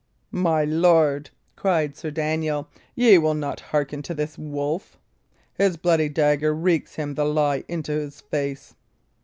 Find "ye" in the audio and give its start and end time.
2.95-3.19